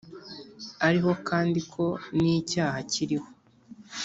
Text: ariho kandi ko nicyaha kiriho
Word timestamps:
ariho 0.87 1.11
kandi 1.27 1.59
ko 1.71 1.85
nicyaha 2.21 2.79
kiriho 2.91 3.29